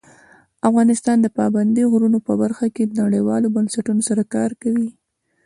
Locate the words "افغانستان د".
0.69-1.27